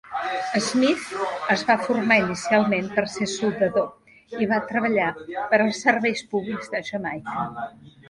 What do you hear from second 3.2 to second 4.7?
soldador i va